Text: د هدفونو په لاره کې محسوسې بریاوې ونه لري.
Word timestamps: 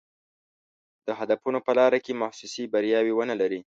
د 1.07 1.09
هدفونو 1.19 1.59
په 1.65 1.71
لاره 1.79 1.99
کې 2.05 2.19
محسوسې 2.21 2.63
بریاوې 2.73 3.13
ونه 3.15 3.35
لري. 3.41 3.59